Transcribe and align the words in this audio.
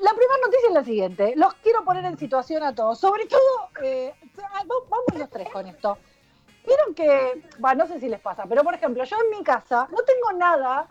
la 0.00 0.10
primera 0.10 0.38
noticia 0.44 0.68
es 0.68 0.74
la 0.74 0.84
siguiente. 0.84 1.34
Los 1.36 1.54
quiero 1.54 1.84
poner 1.84 2.04
en 2.04 2.18
situación 2.18 2.62
a 2.62 2.74
todos. 2.74 2.98
Sobre 2.98 3.26
todo, 3.26 3.68
eh, 3.82 4.14
vamos 4.66 5.18
los 5.18 5.30
tres 5.30 5.48
con 5.50 5.66
esto. 5.66 5.98
Vieron 6.66 6.94
que, 6.94 7.42
no 7.76 7.86
sé 7.86 7.98
si 7.98 8.08
les 8.08 8.20
pasa, 8.20 8.44
pero 8.48 8.62
por 8.62 8.74
ejemplo, 8.74 9.02
yo 9.04 9.16
en 9.16 9.36
mi 9.36 9.44
casa 9.44 9.88
no 9.90 10.02
tengo 10.02 10.38
nada 10.38 10.86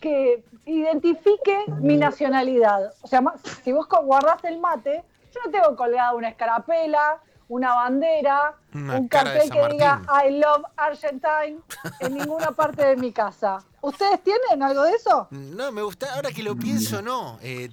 que 0.00 0.44
identifique 0.66 1.64
mi 1.80 1.96
nacionalidad. 1.96 2.92
O 3.02 3.06
sea, 3.06 3.22
si 3.62 3.72
vos 3.72 3.86
guardás 3.88 4.44
el 4.44 4.58
mate, 4.58 5.02
yo 5.32 5.40
no 5.44 5.50
tengo 5.50 5.76
colgada 5.76 6.14
una 6.14 6.28
escarapela, 6.28 7.22
una 7.48 7.74
bandera, 7.74 8.56
un 8.72 9.08
cartel 9.08 9.50
que 9.50 9.68
diga 9.68 10.02
I 10.26 10.38
love 10.38 10.64
Argentine 10.76 11.58
en 12.00 12.14
ninguna 12.14 12.52
parte 12.52 12.84
de 12.84 12.96
mi 12.96 13.12
casa. 13.12 13.62
¿Ustedes 13.80 14.22
tienen 14.22 14.62
algo 14.62 14.82
de 14.84 14.92
eso? 14.92 15.28
No, 15.30 15.70
me 15.70 15.82
gusta. 15.82 16.14
Ahora 16.14 16.32
que 16.32 16.42
lo 16.42 16.56
pienso, 16.56 17.02
no. 17.02 17.38
Eh, 17.42 17.68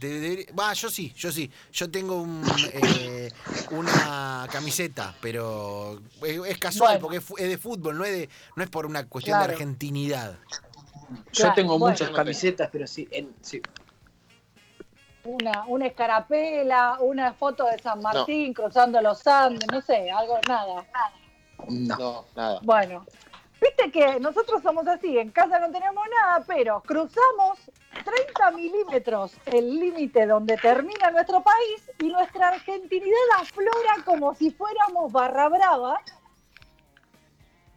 yo 0.76 0.90
sí, 0.90 1.14
yo 1.16 1.32
sí. 1.32 1.50
Yo 1.72 1.90
tengo 1.90 2.26
eh, 2.74 3.32
una 3.72 4.46
camiseta, 4.52 5.16
pero 5.22 6.02
es, 6.22 6.58
casual 6.58 7.00
porque 7.00 7.18
es, 7.18 7.50
de 7.50 7.58
fútbol, 7.58 7.98
no 7.98 8.04
es, 8.04 8.12
de, 8.12 8.30
no 8.56 8.64
es 8.64 8.70
por 8.70 8.86
una 8.86 9.08
cuestión 9.08 9.40
de 9.40 9.46
argentinidad. 9.46 10.38
Yo 11.32 11.54
tengo 11.54 11.80
muchas 11.80 12.10
camisetas, 12.10 12.70
pero 12.72 12.88
sí, 12.88 13.08
sí 13.42 13.62
una, 15.26 15.64
una 15.68 15.88
escarapela, 15.88 16.98
una 17.00 17.34
foto 17.34 17.66
de 17.66 17.80
San 17.80 18.02
Martín 18.02 18.54
cruzando 18.54 19.02
los 19.02 19.26
Andes, 19.28 19.68
no 19.72 19.82
sé, 19.82 20.10
algo, 20.12 20.40
nada. 20.48 20.86
No, 21.70 22.26
nada. 22.36 22.60
Bueno, 22.64 23.06
viste 23.62 23.92
que 23.92 24.20
nosotros 24.20 24.62
somos 24.64 24.88
así, 24.88 25.18
en 25.18 25.30
casa 25.30 25.60
no 25.60 25.72
tenemos 25.72 26.04
nada, 26.10 26.44
pero 26.48 26.82
cruzamos 26.82 27.60
30 28.04 28.52
milímetros 28.52 29.34
el 29.46 29.80
límite 29.80 30.26
donde 30.26 30.58
termina 30.58 31.12
nuestro 31.12 31.42
país 31.42 31.92
y 32.00 32.10
nuestra 32.10 32.50
argentinidad 32.50 33.18
aflora 33.40 34.04
como 34.06 34.34
si 34.34 34.52
fuéramos 34.52 35.12
barra 35.12 35.50
brava 35.50 36.02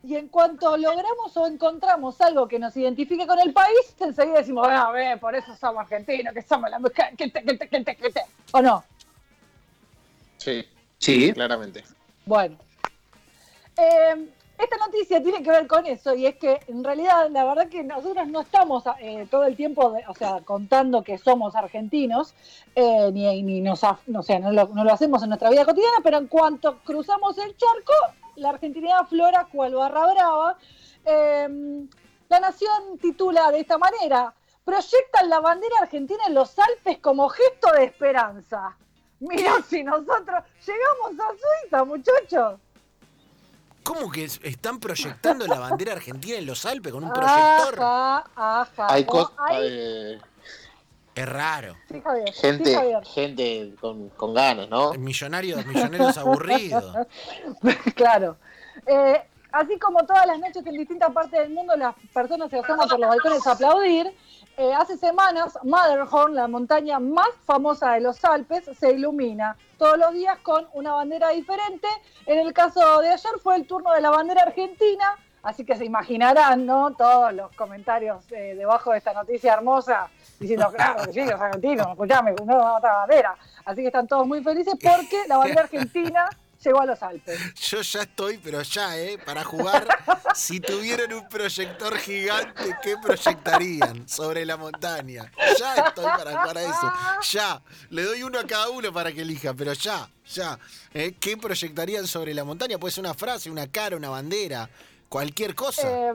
y 0.05 0.17
en 0.17 0.29
cuanto 0.29 0.77
logramos 0.77 1.35
o 1.37 1.47
encontramos 1.47 2.21
algo 2.21 2.47
que 2.47 2.59
nos 2.59 2.77
identifique 2.77 3.27
con 3.27 3.39
el 3.39 3.55
país, 3.55 3.97
enseguida 3.99 4.39
decimos, 4.39 4.69
a 4.69 4.91
ver, 4.91 5.19
por 5.19 5.35
eso 5.35 5.57
somos 5.57 5.81
argentinos, 5.81 6.35
que 6.35 6.43
somos 6.43 6.69
la 6.69 6.79
mujer, 6.79 7.17
que 7.17 7.31
te, 7.31 7.43
que 7.43 7.57
te, 7.57 7.69
que 7.69 7.81
te, 7.81 7.97
que 7.97 8.11
te. 8.11 8.21
¿O 8.53 8.61
no? 8.61 8.85
Sí, 10.37 10.63
sí, 10.99 11.33
claramente. 11.33 11.83
Bueno. 12.27 12.59
Eh, 13.79 14.29
esta 14.65 14.77
noticia 14.79 15.23
tiene 15.23 15.43
que 15.43 15.51
ver 15.51 15.67
con 15.67 15.87
eso 15.87 16.15
y 16.15 16.27
es 16.27 16.37
que 16.37 16.61
en 16.67 16.83
realidad 16.83 17.29
la 17.31 17.45
verdad 17.45 17.69
que 17.69 17.83
nosotros 17.83 18.27
no 18.29 18.41
estamos 18.41 18.85
eh, 19.01 19.27
todo 19.31 19.45
el 19.45 19.57
tiempo, 19.57 19.97
o 20.09 20.15
sea, 20.15 20.41
contando 20.45 21.03
que 21.03 21.19
somos 21.19 21.55
argentinos, 21.55 22.35
eh, 22.75 23.11
ni, 23.13 23.43
ni 23.43 23.61
nos, 23.61 23.83
no, 24.07 24.23
sea, 24.23 24.39
no, 24.39 24.53
lo, 24.53 24.93
hacemos 24.93 25.23
en 25.23 25.29
nuestra 25.29 25.51
vida 25.51 25.65
cotidiana, 25.65 25.99
pero 26.03 26.19
en 26.19 26.27
cuanto 26.27 26.79
cruzamos 26.79 27.39
el 27.39 27.57
charco, 27.57 27.93
la 28.37 28.51
argentinidad 28.51 29.07
flora 29.07 29.47
cual 29.51 29.75
barra 29.75 30.13
brava. 30.13 30.59
Em, 31.05 31.89
la 32.29 32.41
Nación 32.41 32.99
titula 33.01 33.51
de 33.51 33.61
esta 33.61 33.79
manera, 33.79 34.35
proyectan 34.65 35.29
la 35.29 35.41
bandera 35.41 35.77
argentina 35.83 36.25
en 36.27 36.35
los 36.35 36.59
Alpes 36.59 36.99
como 36.99 37.29
gesto 37.29 37.71
de 37.73 37.85
esperanza. 37.85 38.77
Mira 39.21 39.63
si 39.69 39.85
nosotros 39.85 40.43
llegamos 40.67 41.21
a 41.21 41.29
Suiza, 41.29 41.85
muchachos. 41.85 42.64
¿Cómo 43.85 44.11
que 44.11 44.25
están 44.25 44.81
proyectando 44.81 45.47
la 45.47 45.59
bandera 45.59 45.93
argentina 45.93 46.39
en 46.39 46.47
los 46.47 46.65
Alpes 46.65 46.91
con 46.91 47.05
un 47.05 47.13
proyector? 47.13 47.75
Ajá, 47.79 48.25
ajá. 48.35 48.87
Hay 48.89 49.05
cosas... 49.05 49.31
Eh, 49.53 50.19
es 51.15 51.29
raro. 51.29 51.77
gente, 52.33 53.01
gente 53.05 53.75
con, 53.81 54.35
ganas, 54.35 54.69
¿no? 54.69 54.95
Millonarios, 54.95 55.65
millonarios 55.67 56.17
aburridos. 56.17 56.93
claro. 57.95 58.37
Eh, 58.87 59.23
así 59.53 59.79
como 59.79 60.05
todas 60.05 60.27
las 60.27 60.39
noches 60.41 60.67
en 60.67 60.77
distintas 60.77 61.13
partes 61.13 61.39
del 61.41 61.51
mundo 61.51 61.77
las 61.77 61.95
personas 62.13 62.51
se 62.51 62.59
asoman 62.59 62.89
por 62.89 62.99
los 62.99 63.09
balcones 63.09 63.47
a 63.47 63.53
aplaudir, 63.53 64.13
eh, 64.57 64.73
hace 64.73 64.97
semanas 64.97 65.59
Matterhorn, 65.63 66.35
la 66.35 66.49
montaña 66.49 66.99
más 66.99 67.29
famosa 67.45 67.93
de 67.93 68.01
los 68.01 68.25
Alpes, 68.25 68.65
se 68.79 68.93
ilumina 68.93 69.57
todos 69.85 69.99
los 69.99 70.15
días 70.15 70.39
con 70.39 70.67
una 70.73 70.93
bandera 70.93 71.29
diferente. 71.29 71.87
En 72.25 72.39
el 72.39 72.55
caso 72.55 73.03
de 73.03 73.11
ayer 73.11 73.33
fue 73.43 73.57
el 73.57 73.67
turno 73.67 73.93
de 73.93 74.01
la 74.01 74.09
bandera 74.09 74.41
argentina, 74.41 75.15
así 75.43 75.63
que 75.63 75.77
se 75.77 75.85
imaginarán, 75.85 76.65
¿no? 76.65 76.95
Todos 76.95 77.35
los 77.35 77.55
comentarios 77.55 78.25
eh, 78.33 78.55
debajo 78.57 78.93
de 78.93 78.99
esta 78.99 79.13
noticia 79.13 79.53
hermosa 79.53 80.09
diciendo, 80.41 80.73
claro, 80.75 81.05
sí, 81.13 81.23
los 81.23 81.39
argentinos, 81.39 81.87
escuchame, 81.91 82.33
no 82.33 82.57
vamos 82.57 82.83
a 82.83 82.95
bandera. 82.95 83.37
Así 83.67 83.83
que 83.83 83.89
están 83.89 84.07
todos 84.07 84.27
muy 84.27 84.43
felices 84.43 84.73
porque 84.83 85.29
la 85.29 85.37
bandera 85.37 85.61
argentina 85.65 86.31
llegó 86.65 86.81
a 86.81 86.87
los 86.87 87.03
Alpes. 87.03 87.39
Yo 87.55 87.83
ya 87.83 88.03
estoy, 88.03 88.39
pero 88.39 88.63
ya, 88.63 88.99
¿eh? 88.99 89.19
Para 89.19 89.45
jugar, 89.45 89.87
si 90.35 90.61
tuvieran 90.61 91.13
un 91.13 91.29
proyector 91.29 91.97
gigante, 91.99 92.77
¿qué 92.83 92.97
proyectarían 93.03 94.09
sobre 94.09 94.45
la 94.45 94.57
montaña? 94.57 95.31
Ya 95.59 95.75
estoy 95.75 96.05
para 96.05 96.41
jugar 96.41 96.59
a 96.59 96.63
eso. 96.63 96.93
Ya. 97.33 97.63
Le 97.91 98.03
doy 98.03 98.23
uno 98.23 98.39
a 98.39 98.47
cada 98.47 98.71
uno 98.71 98.93
para 98.93 99.13
que 99.13 99.23
elija, 99.23 99.55
pero 99.55 99.73
ya, 99.73 100.09
ya. 100.33 100.59
¿Eh? 100.93 101.15
¿Qué 101.19 101.37
proyectarían 101.37 102.07
sobre 102.07 102.35
la 102.35 102.45
montaña? 102.45 102.79
Puede 102.79 102.93
ser 102.93 103.05
una 103.05 103.15
frase, 103.15 103.51
una 103.51 103.67
cara, 103.67 103.97
una 103.97 104.09
bandera, 104.09 104.69
cualquier 105.09 105.55
cosa. 105.55 105.83
Eh, 105.87 106.13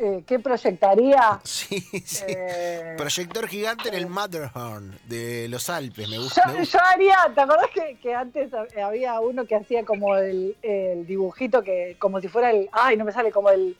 eh, 0.00 0.24
¿qué 0.26 0.38
proyectaría? 0.38 1.40
Sí, 1.44 1.80
sí. 2.04 2.24
Eh, 2.26 2.94
Proyector 2.96 3.46
gigante 3.46 3.88
en 3.88 3.94
el 3.94 4.06
Matterhorn 4.06 4.98
de 5.04 5.46
los 5.48 5.68
Alpes, 5.68 6.08
me 6.08 6.18
gusta. 6.18 6.42
Yo, 6.62 6.78
haría, 6.80 7.16
¿te 7.34 7.40
acordás 7.42 7.66
que, 8.02 8.14
antes 8.14 8.50
había 8.82 9.20
uno 9.20 9.44
que 9.44 9.56
hacía 9.56 9.84
como 9.84 10.16
el, 10.16 10.56
dibujito 11.06 11.62
que, 11.62 11.96
como 11.98 12.20
si 12.20 12.28
fuera 12.28 12.50
el, 12.50 12.68
ay, 12.72 12.96
no 12.96 13.04
me 13.04 13.12
sale, 13.12 13.30
como 13.30 13.50
el, 13.50 13.76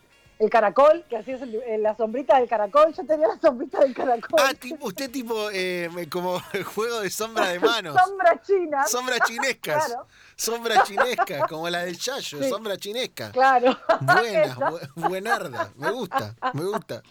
caracol, 0.49 1.05
que 1.11 1.19
hacías 1.19 1.43
la 1.81 1.95
sombrita 1.97 2.39
del 2.39 2.49
caracol, 2.49 2.95
yo 2.95 3.05
tenía 3.05 3.29
la 3.29 3.39
sombrita 3.39 3.81
del 3.81 3.95
caracol. 3.95 4.41
Ah, 4.43 4.55
tipo, 4.55 4.87
usted 4.87 5.11
tipo 5.11 5.51
eh, 5.53 5.91
como 6.11 6.41
el 6.55 6.65
juego 6.65 7.01
de 7.01 7.11
sombra 7.11 7.49
de 7.49 7.61
manos. 7.61 7.95
sombra 8.03 8.41
china. 8.41 8.87
Sombra 8.87 9.19
chinescas. 9.27 9.87
Claro. 9.87 10.07
Sombra 10.37 10.83
chinesca, 10.85 11.47
como 11.47 11.69
la 11.69 11.85
del 11.85 11.99
Chayo, 11.99 12.43
sombra 12.49 12.79
chinesca. 12.79 13.31
Claro. 13.33 13.79
Buena, 14.01 14.57
buenarda. 14.95 15.73
Me 15.77 15.91
gusta, 15.91 16.35
me 16.55 16.65
gusta. 16.65 17.03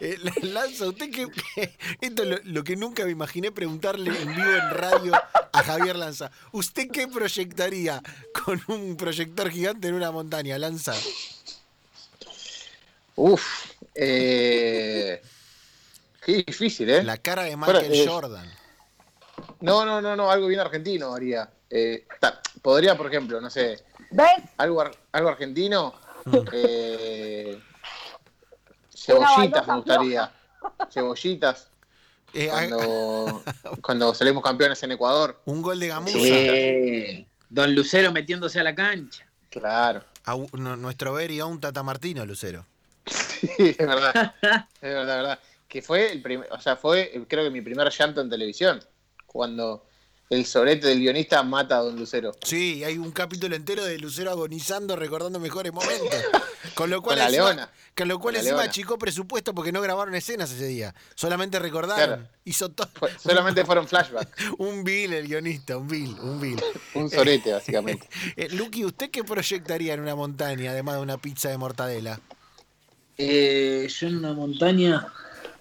Eh, 0.00 0.16
Lanza, 0.40 0.86
usted 0.86 1.10
que, 1.10 1.28
esto 2.00 2.22
es 2.22 2.44
lo, 2.46 2.64
que 2.64 2.76
nunca 2.76 3.04
me 3.04 3.10
imaginé 3.10 3.52
preguntarle 3.52 4.10
en 4.18 4.34
vivo 4.34 4.50
en 4.50 4.70
radio 4.70 5.12
a 5.52 5.62
Javier 5.62 5.96
Lanza. 5.96 6.30
¿Usted 6.52 6.88
qué 6.90 7.06
proyectaría 7.06 8.02
con 8.44 8.62
un 8.68 8.96
proyector 8.96 9.50
gigante 9.50 9.88
en 9.88 9.94
una 9.94 10.10
montaña, 10.10 10.56
Lanza? 10.56 10.94
Uf, 13.20 13.72
eh, 13.96 15.20
qué 16.24 16.44
difícil, 16.46 16.88
¿eh? 16.88 17.02
La 17.02 17.16
cara 17.16 17.42
de 17.42 17.56
Michael 17.56 17.92
eh, 17.92 18.06
Jordan. 18.06 18.48
No, 19.60 19.84
no, 19.84 20.00
no, 20.00 20.14
no, 20.14 20.30
algo 20.30 20.46
bien 20.46 20.60
argentino 20.60 21.12
haría. 21.12 21.50
Eh, 21.68 22.06
podría, 22.62 22.96
por 22.96 23.08
ejemplo, 23.08 23.40
no 23.40 23.50
sé, 23.50 23.84
algo, 24.56 24.84
algo 25.12 25.28
argentino. 25.28 25.94
Eh, 26.52 27.58
cebollitas 28.94 29.66
me 29.66 29.76
gustaría. 29.76 30.30
Cebollitas. 30.90 31.70
Eh, 32.34 32.48
cuando, 32.50 33.42
cuando, 33.82 34.14
salimos 34.14 34.44
campeones 34.44 34.82
en 34.82 34.92
Ecuador. 34.92 35.40
Un 35.46 35.62
gol 35.62 35.80
de 35.80 35.88
Gamusa. 35.88 37.26
Don 37.48 37.74
Lucero 37.74 38.12
metiéndose 38.12 38.60
a 38.60 38.62
la 38.62 38.74
cancha. 38.74 39.26
Claro. 39.48 40.04
nuestro 40.52 41.14
ver 41.14 41.30
y 41.30 41.40
a 41.40 41.46
un 41.46 41.60
Tata 41.60 41.82
Martino, 41.82 42.26
Lucero. 42.26 42.66
Sí, 43.56 43.76
es 43.78 43.78
verdad. 43.78 44.34
es 44.42 44.80
verdad, 44.80 45.16
verdad. 45.16 45.38
Que 45.68 45.82
fue 45.82 46.10
el 46.12 46.22
primer, 46.22 46.50
o 46.52 46.60
sea, 46.60 46.76
fue 46.76 47.12
creo 47.28 47.44
que 47.44 47.50
mi 47.50 47.60
primer 47.60 47.90
llanto 47.90 48.20
en 48.20 48.30
televisión. 48.30 48.80
Cuando 49.26 49.84
el 50.30 50.44
sorete 50.44 50.88
del 50.88 51.00
guionista 51.00 51.42
mata 51.42 51.78
a 51.78 51.80
don 51.80 51.96
Lucero. 51.96 52.32
Sí, 52.42 52.84
hay 52.84 52.98
un 52.98 53.10
capítulo 53.12 53.56
entero 53.56 53.84
de 53.84 53.98
Lucero 53.98 54.30
agonizando, 54.30 54.94
recordando 54.94 55.40
mejores 55.40 55.72
momentos. 55.72 56.08
Con 56.74 56.90
lo 56.90 57.00
cual, 57.00 57.16
con 57.16 57.24
la 57.24 57.30
leona. 57.30 57.70
Con 57.96 58.08
lo 58.08 58.18
cual 58.18 58.36
encima 58.36 58.62
achicó 58.62 58.98
presupuesto 58.98 59.54
porque 59.54 59.72
no 59.72 59.80
grabaron 59.80 60.14
escenas 60.14 60.50
ese 60.50 60.66
día. 60.66 60.94
Solamente 61.14 61.58
recordaron. 61.58 62.28
Hizo 62.44 62.68
todo. 62.70 62.88
solamente 63.18 63.64
fueron 63.64 63.88
flashbacks. 63.88 64.30
un 64.58 64.84
bill 64.84 65.14
el 65.14 65.28
guionista, 65.28 65.78
un 65.78 65.88
bill, 65.88 66.16
un 66.20 66.40
bill. 66.40 66.62
un 66.94 67.10
sorete, 67.10 67.52
básicamente. 67.52 68.08
Eh, 68.36 68.48
Luqui, 68.50 68.84
¿usted 68.84 69.10
qué 69.10 69.24
proyectaría 69.24 69.94
en 69.94 70.00
una 70.00 70.14
montaña, 70.14 70.72
además 70.72 70.96
de 70.96 71.00
una 71.02 71.18
pizza 71.18 71.48
de 71.48 71.56
mortadela? 71.56 72.20
Eh, 73.18 73.88
yo 73.88 74.06
en 74.06 74.16
una 74.16 74.32
montaña 74.32 75.12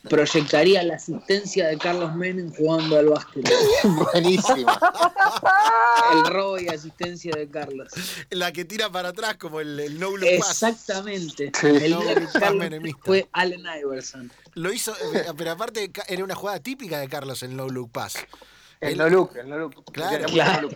proyectaría 0.08 0.84
la 0.84 0.96
asistencia 0.96 1.68
de 1.68 1.78
Carlos 1.78 2.16
Menem 2.16 2.54
jugando 2.54 2.98
al 2.98 3.08
básquet. 3.08 3.50
Buenísimo. 4.14 4.72
El 6.14 6.26
robo 6.32 6.60
y 6.60 6.68
asistencia 6.68 7.34
de 7.36 7.50
Carlos. 7.50 7.90
La 8.30 8.52
que 8.52 8.64
tira 8.64 8.92
para 8.92 9.10
atrás 9.10 9.38
como 9.38 9.60
el, 9.60 10.00
no 10.00 10.16
Exactamente. 10.18 11.52
El 11.64 11.92
no 11.92 12.02
Carlos 12.34 12.96
fue 13.04 13.28
Allen 13.32 13.64
Iverson. 13.82 14.32
Lo 14.54 14.72
hizo, 14.72 14.94
eh, 15.14 15.26
pero 15.36 15.52
aparte 15.52 15.92
era 16.08 16.24
una 16.24 16.36
jugada 16.36 16.60
típica 16.60 17.00
de 17.00 17.10
Carlos 17.10 17.44
en 17.44 17.58
No 17.58 17.68
Look 17.68 17.92
Pass. 17.92 18.18
El 18.80 18.98
no 18.98 19.10
look, 19.10 19.36
el 19.38 19.50
no 19.50 19.58
look. 19.58 19.84
Claro, 19.92 20.26
Claro, 20.28 20.70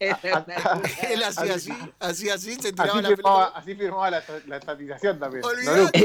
Él, 0.00 1.22
hacía 1.22 1.54
así, 1.54 1.72
hacía 2.00 2.34
así, 2.34 2.54
se 2.56 2.72
tiraba 2.72 2.92
Así 2.94 3.02
la 3.02 3.08
firmaba, 3.08 3.38
pelota. 3.46 3.58
así 3.58 3.74
firmaba 3.76 4.10
la, 4.10 4.24
la 4.46 4.56
estatización 4.56 5.18
también. 5.20 5.42
No 5.42 5.48
Olvidate, 5.48 5.98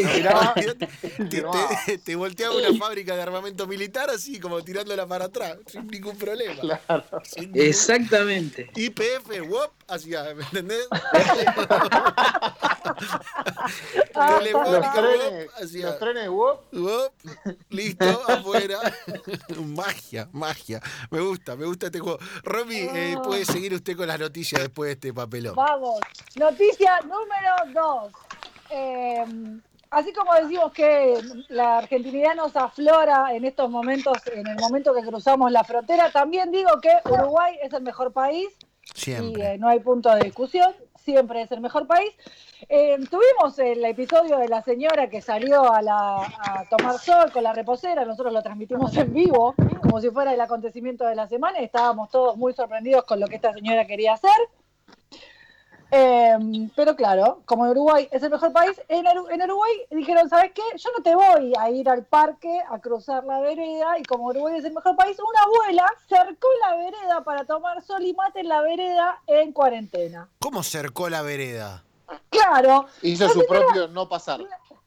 y 1.20 1.26
te, 1.30 1.42
te- 1.86 1.98
te 1.98 2.16
volteaba 2.16 2.56
una 2.56 2.78
fábrica 2.78 3.16
de 3.16 3.22
armamento 3.24 3.66
militar 3.66 4.10
así 4.12 4.40
como 4.40 4.62
tirándola 4.64 5.08
para 5.08 5.26
atrás, 5.26 5.58
sin 5.66 5.88
ningún 5.88 6.16
problema. 6.18 6.62
Claro. 6.62 7.04
Sin 7.24 7.52
ningún- 7.52 7.62
Exactamente. 7.70 8.70
IPF, 8.76 9.48
wop, 9.50 9.72
hacía, 9.88 10.24
¿me 10.36 10.44
entendés? 10.44 10.88
Los 14.16 14.38
Telefónica, 14.40 15.02
los 15.82 16.00
trenes 16.00 16.30
listo, 17.70 18.06
afuera. 18.28 18.80
magia, 19.66 20.30
magia. 20.32 20.82
Me 21.12 21.20
gusta, 21.22 21.56
me 21.56 21.66
gusta 21.66 21.88
este 21.88 22.00
juego. 22.00 22.20
Romy, 22.44 22.78
eh, 22.78 23.16
Ah. 23.18 23.22
puede 23.22 23.46
seguir 23.46 23.74
usted 23.74 23.96
con 23.98 24.08
las 24.08 24.20
noticias 24.20 24.62
después 24.62 24.88
de 24.90 24.94
este 24.94 25.14
papelón. 25.14 25.56
Vamos. 25.56 26.00
Noticia 26.36 27.00
número 27.02 27.56
dos. 27.74 28.14
Eh, 28.70 29.26
así 29.92 30.14
como 30.14 30.34
decimos 30.34 30.72
que 30.74 31.20
la 31.50 31.80
argentinidad 31.80 32.36
nos 32.36 32.56
aflora 32.56 33.34
en 33.36 33.46
estos 33.46 33.70
momentos, 33.70 34.18
en 34.34 34.48
el 34.48 34.56
momento 34.58 34.94
que 34.94 35.02
cruzamos 35.02 35.52
la 35.52 35.64
frontera, 35.64 36.12
también 36.12 36.52
digo 36.52 36.70
que 36.82 36.92
Uruguay 37.10 37.58
es 37.62 37.72
el 37.74 37.84
mejor 37.84 38.12
país 38.12 38.48
y 38.96 39.00
Siempre. 39.00 39.54
eh, 39.54 39.58
no 39.58 39.68
hay 39.68 39.80
punto 39.80 40.14
de 40.14 40.22
discusión, 40.26 40.74
siempre 41.04 41.42
es 41.42 41.52
el 41.52 41.60
mejor 41.62 41.86
país. 41.88 42.12
Eh, 42.68 42.98
tuvimos 43.10 43.60
el 43.60 43.86
episodio 43.86 44.38
de 44.38 44.48
la 44.48 44.62
señora 44.62 45.08
que 45.08 45.22
salió 45.22 45.64
a, 45.72 46.66
tomar 46.70 46.98
sol 46.98 47.32
con 47.32 47.44
la 47.44 47.54
reposera, 47.54 48.06
nosotros 48.06 48.34
lo 48.34 48.42
transmitimos 48.42 48.96
en 48.98 49.14
vivo, 49.14 49.54
como 49.82 50.02
si 50.02 50.10
fuera 50.10 50.34
el 50.34 50.42
acontecimiento 50.42 51.06
de 51.06 51.16
la 51.16 51.28
semana, 51.28 51.60
estábamos 51.60 52.10
todos 52.10 52.38
muy 52.38 52.54
sorprendidos 52.54 53.04
con 53.04 53.20
lo 53.20 53.28
que 53.28 53.36
esta 53.36 53.54
señora 53.54 53.86
quería 53.86 54.14
hacer. 54.14 54.32
Eh, 55.92 56.36
pero 56.76 56.96
claro, 56.96 57.44
como 57.46 57.70
Uruguay 57.70 58.10
es 58.12 58.24
el 58.24 58.32
mejor 58.32 58.52
país, 58.52 58.82
en 58.90 59.06
Uruguay 59.44 59.72
dijeron, 59.92 60.28
¿sabes 60.28 60.52
qué? 60.54 60.64
Yo 60.76 60.90
no 60.98 61.04
te 61.04 61.14
voy 61.14 61.54
a 61.60 61.70
ir 61.70 61.88
al 61.88 62.04
parque 62.04 62.62
a 62.70 62.80
cruzar 62.80 63.24
la 63.26 63.40
vereda 63.40 64.00
y 64.00 64.04
como 64.04 64.26
Uruguay 64.26 64.56
es 64.58 64.66
el 64.66 64.74
mejor 64.74 64.96
país, 64.96 65.18
una 65.20 65.44
abuela 65.44 65.86
cercó 66.10 66.48
la 66.68 66.76
vereda 66.78 67.24
para 67.24 67.46
tomar 67.46 67.84
sol 67.84 68.04
y 68.04 68.14
mate 68.14 68.40
en 68.40 68.50
la 68.50 68.62
vereda 68.62 69.22
en 69.28 69.54
cuarentena. 69.54 70.28
¿Cómo 70.40 70.64
cercó 70.64 71.10
la 71.10 71.22
vereda? 71.22 71.85
Claro, 72.30 72.86
hizo 73.02 73.28
su 73.30 73.42
señora- 73.42 73.60
propio 73.66 73.88
no 73.88 74.08
pasar. 74.08 74.40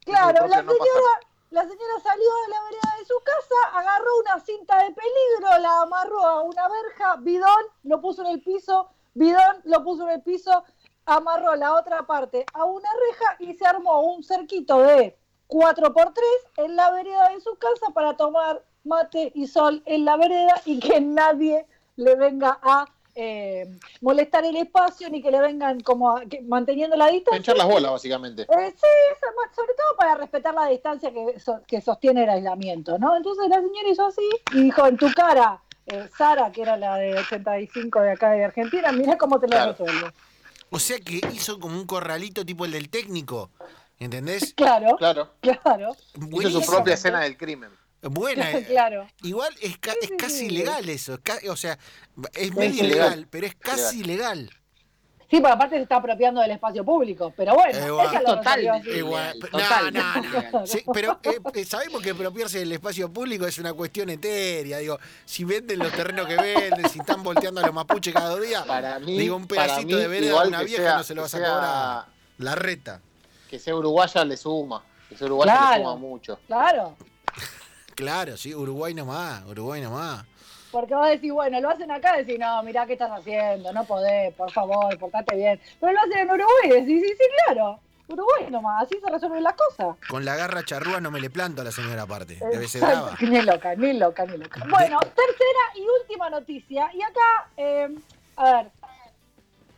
claro, 0.04 0.46
la 0.46 0.62
no 0.62 0.72
señora, 0.72 1.20
la 1.50 1.62
señora 1.62 2.00
salió 2.02 2.30
de 2.44 2.48
la 2.50 2.62
vereda 2.64 2.94
de 2.98 3.04
su 3.06 3.14
casa, 3.24 3.78
agarró 3.78 4.18
una 4.20 4.40
cinta 4.40 4.76
de 4.78 4.90
peligro, 4.92 5.58
la 5.60 5.82
amarró 5.82 6.26
a 6.26 6.42
una 6.42 6.68
verja, 6.68 7.16
bidón, 7.20 7.64
lo 7.84 8.00
puso 8.00 8.22
en 8.22 8.28
el 8.28 8.42
piso, 8.42 8.90
bidón, 9.14 9.62
lo 9.64 9.82
puso 9.82 10.04
en 10.04 10.10
el 10.16 10.22
piso, 10.22 10.64
amarró 11.06 11.54
la 11.56 11.74
otra 11.74 12.02
parte 12.06 12.44
a 12.52 12.64
una 12.64 12.88
reja 13.08 13.36
y 13.40 13.54
se 13.54 13.66
armó 13.66 14.00
un 14.02 14.22
cerquito 14.22 14.80
de 14.82 15.18
4x3 15.48 16.22
en 16.58 16.76
la 16.76 16.90
vereda 16.90 17.30
de 17.30 17.40
su 17.40 17.56
casa 17.56 17.86
para 17.94 18.16
tomar 18.16 18.62
mate 18.84 19.32
y 19.34 19.46
sol 19.46 19.82
en 19.86 20.04
la 20.04 20.16
vereda 20.16 20.60
y 20.66 20.78
que 20.78 21.00
nadie 21.00 21.66
le 21.96 22.14
venga 22.14 22.58
a 22.62 22.84
eh, 23.20 23.66
molestar 24.00 24.44
el 24.44 24.54
espacio 24.56 25.10
ni 25.10 25.20
que 25.20 25.32
le 25.32 25.40
vengan 25.40 25.80
como 25.80 26.16
a- 26.16 26.20
que- 26.24 26.40
manteniendo 26.42 26.94
la 26.96 27.08
distancia. 27.08 27.36
Pinchar 27.38 27.56
las 27.56 27.66
bolas, 27.66 27.90
básicamente. 27.90 28.42
Eh, 28.42 28.70
sí, 28.70 28.86
so- 29.20 29.54
sobre 29.56 29.74
todo 29.74 29.96
para 29.96 30.14
respetar 30.14 30.54
la 30.54 30.66
distancia 30.68 31.10
que, 31.12 31.40
so- 31.40 31.60
que 31.66 31.80
sostiene 31.80 32.22
el 32.22 32.30
aislamiento, 32.30 32.96
¿no? 32.98 33.16
Entonces 33.16 33.48
la 33.48 33.56
señora 33.56 33.88
hizo 33.90 34.06
así 34.06 34.28
y 34.54 34.62
dijo, 34.62 34.86
en 34.86 34.96
tu 34.96 35.12
cara, 35.12 35.60
eh, 35.86 36.08
Sara, 36.16 36.52
que 36.52 36.62
era 36.62 36.76
la 36.76 36.94
de 36.96 37.18
85 37.18 38.00
de 38.02 38.12
acá 38.12 38.30
de 38.30 38.44
Argentina, 38.44 38.92
mira 38.92 39.18
cómo 39.18 39.40
te 39.40 39.46
lo 39.48 39.50
Claro. 39.56 39.72
resuelvo. 39.72 40.08
O 40.70 40.78
sea 40.78 40.98
que 41.00 41.20
hizo 41.32 41.58
como 41.58 41.76
un 41.76 41.86
corralito 41.86 42.44
tipo 42.46 42.66
el 42.66 42.70
del 42.70 42.88
técnico. 42.88 43.50
¿Entendés? 43.98 44.54
Claro, 44.54 44.96
Claro. 44.96 45.30
claro, 45.40 45.96
Hizo 46.40 46.60
su 46.60 46.70
propia 46.70 46.94
escena 46.94 47.18
del 47.22 47.36
crimen. 47.36 47.70
Buena. 48.02 48.50
claro. 48.66 49.06
Igual 49.22 49.54
es, 49.60 49.78
ca- 49.78 49.94
es 50.00 50.10
casi 50.18 50.38
sí. 50.38 50.46
ilegal 50.46 50.88
eso. 50.88 51.14
es 51.14 51.20
ca- 51.20 51.38
o 51.50 51.56
sea, 51.56 51.78
es 52.34 52.54
medio 52.54 52.84
ilegal. 52.84 53.26
pero 53.30 53.46
es 53.46 53.54
casi 53.54 54.00
ilegal. 54.00 54.50
Sí, 55.30 55.40
porque 55.40 55.52
aparte 55.52 55.76
se 55.76 55.82
está 55.82 55.96
apropiando 55.96 56.40
del 56.40 56.52
espacio 56.52 56.82
público, 56.82 57.34
pero 57.36 57.52
bueno, 57.54 57.78
ella 57.78 58.20
lo 58.22 58.36
total, 58.36 58.80
Igual, 58.86 59.38
no, 59.38 59.46
total. 59.48 59.92
no, 59.92 60.60
no. 60.60 60.66
Sí, 60.66 60.82
pero 60.90 61.20
eh, 61.22 61.38
eh, 61.52 61.64
sabemos 61.66 62.00
que 62.00 62.10
apropiarse 62.12 62.60
del 62.60 62.72
espacio 62.72 63.12
público 63.12 63.46
es 63.46 63.58
una 63.58 63.74
cuestión 63.74 64.08
etérea. 64.08 64.78
Digo, 64.78 64.98
si 65.26 65.44
venden 65.44 65.80
los 65.80 65.92
terrenos 65.92 66.26
que 66.26 66.34
venden, 66.36 66.88
si 66.88 67.00
están 67.00 67.22
volteando 67.22 67.60
a 67.60 67.66
los 67.66 67.74
mapuches 67.74 68.14
cada 68.14 68.40
día, 68.40 68.64
Para 68.64 68.98
mí, 69.00 69.18
digo, 69.18 69.36
un 69.36 69.46
para 69.46 69.64
pedacito 69.64 69.96
mí, 69.96 70.00
de 70.00 70.08
vereda 70.08 70.30
igual 70.30 70.46
a 70.46 70.48
una 70.48 70.62
vieja 70.62 70.82
sea- 70.82 70.96
no 70.96 71.02
se 71.04 71.14
lo 71.14 71.20
vas 71.22 71.34
a 71.34 71.38
cobrar. 71.38 72.06
La 72.38 72.54
reta. 72.54 73.02
Que 73.50 73.58
sea 73.58 73.76
uruguaya 73.76 74.24
le 74.24 74.36
suma. 74.38 74.82
Que 75.10 75.16
sea 75.18 75.26
uruguaya 75.26 75.52
Claro. 75.52 75.76
le 75.76 75.84
suma 75.84 75.96
mucho. 75.96 76.38
Claro, 76.46 76.96
Claro, 77.98 78.36
sí, 78.36 78.54
Uruguay 78.54 78.94
nomás, 78.94 79.44
Uruguay 79.46 79.80
nomás. 79.80 80.24
porque 80.70 80.94
vos 80.94 81.08
decís, 81.08 81.32
bueno, 81.32 81.60
lo 81.60 81.68
hacen 81.68 81.90
acá, 81.90 82.16
decís, 82.16 82.38
no, 82.38 82.62
mirá 82.62 82.86
qué 82.86 82.92
estás 82.92 83.10
haciendo, 83.10 83.72
no 83.72 83.82
podés, 83.84 84.32
por 84.34 84.52
favor, 84.52 84.96
portate 84.98 85.34
bien. 85.34 85.60
Pero 85.80 85.92
lo 85.94 85.98
hacen 85.98 86.18
en 86.18 86.30
Uruguay, 86.30 86.80
decís, 86.80 87.02
sí, 87.02 87.08
sí, 87.18 87.24
claro, 87.44 87.80
Uruguay 88.06 88.46
nomás, 88.52 88.84
así 88.84 89.00
se 89.04 89.10
resuelven 89.10 89.42
las 89.42 89.54
cosas. 89.54 89.96
Con 90.08 90.24
la 90.24 90.36
garra 90.36 90.64
charrúa 90.64 91.00
no 91.00 91.10
me 91.10 91.18
le 91.20 91.28
planto 91.28 91.62
a 91.62 91.64
la 91.64 91.72
señora 91.72 92.02
aparte. 92.02 92.38
Debe 92.52 92.68
ser 92.68 92.82
brava. 92.82 93.16
Ni 93.20 93.42
loca, 93.42 93.74
ni 93.74 93.92
loca, 93.94 94.24
ni 94.26 94.36
loca. 94.36 94.64
Bueno, 94.70 95.00
tercera 95.00 95.64
y 95.74 95.82
última 96.00 96.30
noticia. 96.30 96.90
Y 96.94 97.02
acá, 97.02 97.48
eh, 97.56 97.88
a 98.36 98.52
ver, 98.52 98.70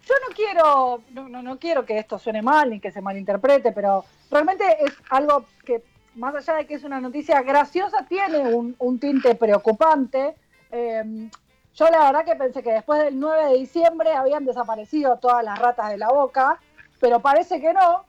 yo 0.07 0.15
no 0.29 0.35
quiero, 0.35 1.03
no, 1.13 1.29
no, 1.31 1.43
no 1.43 1.59
quiero 1.59 1.87
que 1.87 1.99
esto 1.99 2.19
suene 2.19 2.43
mal 2.43 2.69
ni 2.69 2.81
que 2.81 2.93
se 2.93 3.01
malinterprete, 3.01 3.73
pero 3.73 4.05
realmente 4.31 4.65
es 4.85 4.93
algo 5.09 5.47
que, 5.65 5.83
más 6.17 6.35
allá 6.35 6.57
de 6.59 6.67
que 6.67 6.75
es 6.75 6.85
una 6.85 7.01
noticia 7.01 7.41
graciosa, 7.43 8.05
tiene 8.09 8.39
un, 8.41 8.75
un 8.79 8.99
tinte 8.99 9.35
preocupante. 9.35 10.35
Eh, 10.73 11.31
yo 11.75 11.89
la 11.89 12.01
verdad 12.07 12.25
que 12.25 12.35
pensé 12.37 12.63
que 12.63 12.73
después 12.73 13.03
del 13.03 13.19
9 13.19 13.51
de 13.53 13.59
diciembre 13.59 14.13
habían 14.13 14.45
desaparecido 14.45 15.17
todas 15.19 15.45
las 15.45 15.59
ratas 15.59 15.91
de 15.91 15.99
la 15.99 16.09
boca, 16.11 16.59
pero 17.01 17.21
parece 17.21 17.61
que 17.61 17.73
no. 17.73 18.05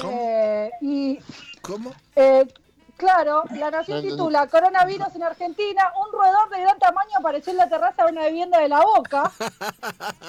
¿Cómo? 0.00 0.12
Eh, 0.12 0.70
y 0.80 1.18
¿Cómo? 1.62 1.92
eh, 2.16 2.46
claro, 2.96 3.44
la 3.52 3.70
Nación 3.70 4.02
titula 4.02 4.46
Coronavirus 4.48 5.14
en 5.14 5.22
Argentina, 5.22 5.92
un 6.04 6.12
roedor 6.12 6.50
de 6.50 6.60
gran 6.60 6.78
apareció 7.30 7.52
en 7.52 7.58
la 7.58 7.68
terraza 7.68 8.04
de 8.06 8.12
una 8.12 8.26
vivienda 8.26 8.58
de 8.58 8.68
la 8.68 8.80
Boca. 8.80 9.30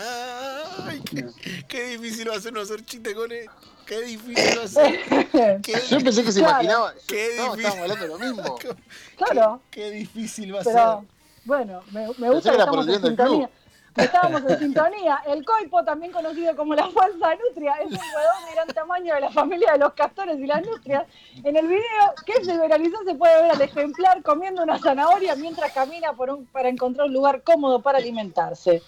Ay, 0.87 1.01
qué, 1.01 1.25
qué 1.67 1.83
difícil 1.97 2.29
va 2.29 2.35
a 2.35 2.39
ser 2.39 2.53
no 2.53 2.61
hacer 2.61 2.85
chiste 2.85 3.15
con 3.15 3.31
él. 3.31 3.49
Qué 3.87 4.01
difícil 4.01 4.59
va 4.59 4.63
a 4.63 4.67
ser. 4.67 4.99
Qué, 5.63 5.81
Yo 5.89 5.99
pensé 5.99 6.23
que 6.23 6.31
se 6.31 6.39
Claro. 6.39 6.53
imaginaba. 6.63 6.93
Qué 7.07 7.33
no, 7.37 7.55
difícil. 7.55 7.65
estábamos 7.65 7.81
hablando 7.81 8.01
de 8.03 8.07
lo 8.07 8.19
mismo. 8.19 8.57
claro, 9.17 9.61
qué, 9.71 9.81
qué 9.81 9.91
difícil 9.91 10.55
va 10.55 10.61
a 10.61 10.63
pero 10.63 10.99
ser. 10.99 11.07
bueno, 11.45 11.83
me, 11.91 12.07
me 12.19 12.29
gusta 12.29 12.51
que 12.51 12.57
estamos 12.59 12.87
en 12.87 13.01
sintonía. 13.01 13.49
Estábamos 13.95 14.41
en 14.49 14.59
sintonía. 14.59 15.21
El 15.27 15.43
coipo, 15.43 15.83
también 15.83 16.11
conocido 16.11 16.55
como 16.55 16.73
la 16.75 16.89
falsa 16.89 17.35
nutria, 17.35 17.73
es 17.81 17.87
un 17.87 17.97
roedor 17.97 18.45
de 18.47 18.53
gran 18.53 18.67
tamaño 18.69 19.13
de 19.15 19.21
la 19.21 19.29
familia 19.31 19.73
de 19.73 19.79
los 19.79 19.93
castores 19.93 20.39
y 20.39 20.45
las 20.45 20.65
nutrias. 20.65 21.05
En 21.43 21.57
el 21.57 21.67
video 21.67 22.13
que 22.25 22.43
se 22.45 22.59
viralizó 22.59 22.97
se 23.05 23.15
puede 23.15 23.41
ver 23.41 23.51
al 23.51 23.61
ejemplar 23.61 24.21
comiendo 24.23 24.63
una 24.63 24.79
zanahoria 24.79 25.35
mientras 25.35 25.71
camina 25.73 26.13
por 26.13 26.29
un, 26.29 26.45
para 26.45 26.69
encontrar 26.69 27.07
un 27.07 27.13
lugar 27.13 27.43
cómodo 27.43 27.81
para 27.81 27.97
alimentarse. 27.97 28.81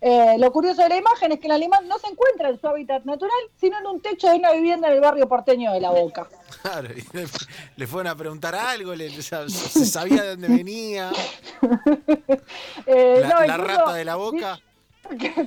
Eh, 0.00 0.36
lo 0.38 0.52
curioso 0.52 0.82
de 0.82 0.88
la 0.90 0.96
imagen 0.96 1.32
es 1.32 1.40
que 1.40 1.46
el 1.46 1.52
animal 1.52 1.86
no 1.88 1.98
se 1.98 2.08
encuentra 2.08 2.48
en 2.48 2.60
su 2.60 2.68
hábitat 2.68 3.04
natural, 3.04 3.38
sino 3.60 3.78
en 3.78 3.86
un 3.86 4.00
techo 4.00 4.28
de 4.28 4.36
una 4.36 4.52
vivienda 4.52 4.88
en 4.88 4.94
el 4.94 5.00
barrio 5.00 5.28
porteño 5.28 5.72
de 5.72 5.80
La 5.80 5.90
Boca. 5.90 6.28
Claro, 6.62 6.88
y 6.96 7.16
le, 7.16 7.26
le 7.76 7.86
fueron 7.86 8.06
a 8.08 8.16
preguntar 8.16 8.54
algo, 8.54 8.94
le, 8.94 9.10
se 9.10 9.86
sabía 9.86 10.22
de 10.22 10.28
dónde 10.30 10.48
venía. 10.48 11.10
Eh, 12.86 13.18
La, 13.22 13.28
no, 13.28 13.40
la 13.40 13.46
incluso- 13.56 13.64
rata 13.78 13.94
de 13.94 14.04
la 14.04 14.16
boca 14.16 14.60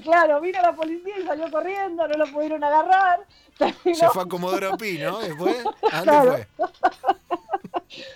claro, 0.04 0.42
vino 0.42 0.60
la 0.62 0.74
policía 0.74 1.20
y 1.22 1.26
salió 1.26 1.50
corriendo, 1.52 2.08
no 2.08 2.14
lo 2.26 2.32
pudieron 2.32 2.64
agarrar. 2.64 3.20
se 3.94 4.10
fue 4.10 4.24
a 4.24 4.26
Comodoro 4.26 4.76
Pi, 4.78 4.98
¿no? 4.98 5.20
Después, 5.20 5.56
¿a 5.92 5.98
dónde 5.98 6.04
Claro. 6.04 6.32
fue? 6.58 6.66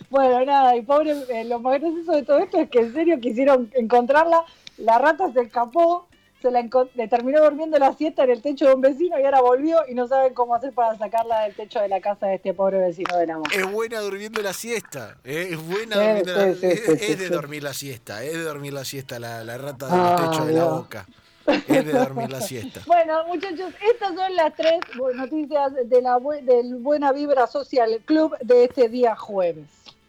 Bueno, 0.09 0.45
nada, 0.45 0.75
y 0.75 0.81
pobre, 0.81 1.11
eh, 1.29 1.43
lo 1.45 1.59
más 1.59 1.79
gracioso 1.79 2.13
de 2.13 2.23
todo 2.23 2.39
esto 2.39 2.59
es 2.59 2.69
que 2.69 2.79
en 2.79 2.93
serio 2.93 3.19
quisieron 3.19 3.69
encontrarla, 3.75 4.43
la 4.77 4.97
rata 4.97 5.31
se 5.33 5.41
escapó, 5.41 6.07
se 6.45 6.51
la 6.51 6.61
encon- 6.61 6.89
le 6.93 7.07
terminó 7.07 7.43
durmiendo 7.43 7.79
la 7.79 7.91
siesta 7.93 8.23
en 8.23 8.29
el 8.29 8.41
techo 8.43 8.67
de 8.67 8.75
un 8.75 8.81
vecino 8.81 9.17
y 9.19 9.23
ahora 9.23 9.41
volvió 9.41 9.79
y 9.87 9.95
no 9.95 10.07
saben 10.07 10.35
cómo 10.35 10.53
hacer 10.53 10.73
para 10.73 10.95
sacarla 10.95 11.41
del 11.41 11.55
techo 11.55 11.79
de 11.79 11.87
la 11.87 11.99
casa 12.01 12.27
de 12.27 12.35
este 12.35 12.53
pobre 12.53 12.77
vecino 12.77 13.17
de 13.17 13.25
la 13.25 13.37
boca. 13.37 13.55
Es 13.55 13.65
buena 13.71 13.99
durmiendo 14.01 14.41
la 14.43 14.53
siesta. 14.53 15.17
¿eh? 15.23 15.47
Es 15.51 15.57
buena 15.57 15.95
Sí, 15.95 16.01
durmiendo 16.05 16.33
la 16.33 16.53
sí, 16.53 16.59
sí, 16.61 16.67
es, 16.67 16.79
sí, 16.81 16.91
es 16.91 16.99
sí, 16.99 17.15
de 17.15 17.27
sí. 17.27 17.33
dormir 17.33 17.63
la 17.63 17.73
siesta. 17.73 18.23
Es 18.23 18.33
de 18.33 18.43
dormir 18.43 18.73
la 18.73 18.85
siesta 18.85 19.17
la, 19.19 19.43
la 19.43 19.57
rata 19.57 19.87
del 19.87 19.95
Ah, 19.95 20.15
techo 20.29 20.45
de 20.45 20.53
la 20.53 20.65
boca. 20.65 21.05
Es 21.47 21.85
de 21.85 21.93
dormir 21.93 22.29
la 22.31 22.41
siesta. 22.41 22.81
Bueno, 22.85 23.25
muchachos, 23.25 23.71
estas 23.91 24.13
son 24.15 24.35
las 24.35 24.53
tres 24.55 24.79
noticias 25.15 25.73
de 25.83 26.01
la 26.03 26.17
bu- 26.19 26.43
del 26.43 26.75
Buena 26.75 27.11
Vibra 27.11 27.47
Social 27.47 27.99
Club 28.05 28.37
de 28.41 28.65
este 28.65 28.87
día 28.89 29.15
jueves. 29.15 29.65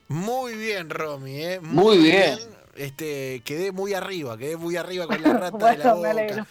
Muy 0.09 0.55
bien, 0.55 0.90
Romy, 0.90 1.43
¿eh? 1.45 1.61
Muy, 1.61 1.97
bien. 1.99 2.38
Este, 2.76 3.42
quedé 3.45 3.73
muy 3.73 3.95
arriba, 3.95 4.37
quedé 4.37 4.56
muy 4.56 4.76
arriba 4.76 5.06
con 5.06 5.23
la 5.23 5.33
rata 5.38 5.73
de 5.73 5.78
la 5.78 5.95
boca. 5.95 6.47